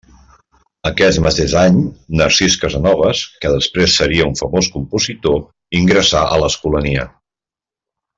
Aquest 0.89 1.19
mateix 1.25 1.51
any, 1.63 1.75
Narcís 2.21 2.55
Casanoves, 2.63 3.21
que 3.43 3.51
després 3.59 3.97
seria 4.01 4.25
un 4.31 4.35
famós 4.43 4.71
compositor, 4.79 5.37
ingressà 5.81 6.23
a 6.31 6.41
l'Escolania. 6.45 7.05